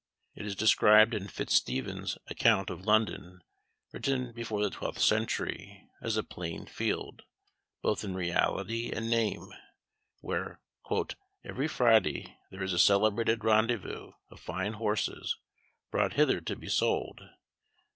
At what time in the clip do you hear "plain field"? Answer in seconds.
6.23-7.21